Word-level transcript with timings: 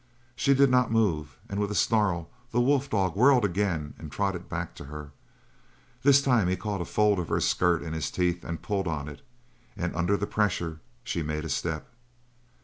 She 0.35 0.55
did 0.55 0.71
not 0.71 0.89
move, 0.89 1.37
and 1.47 1.59
with 1.59 1.69
a 1.69 1.75
snarl 1.75 2.27
the 2.49 2.59
wolf 2.59 2.89
dog 2.89 3.15
whirled 3.15 3.45
again 3.45 3.93
and 3.99 4.11
trotted 4.11 4.49
back 4.49 4.73
to 4.77 4.85
her. 4.85 5.11
This 6.01 6.23
time 6.23 6.47
he 6.47 6.55
caught 6.57 6.81
a 6.81 6.85
fold 6.85 7.19
of 7.19 7.29
her 7.29 7.39
skirt 7.39 7.83
in 7.83 7.93
his 7.93 8.09
teeth 8.09 8.43
and 8.43 8.63
pulled 8.63 8.87
on 8.87 9.07
it. 9.07 9.21
And 9.77 9.95
under 9.95 10.17
the 10.17 10.25
pressure 10.25 10.79
she 11.03 11.21
made 11.21 11.45
a 11.45 11.49
step. 11.49 11.85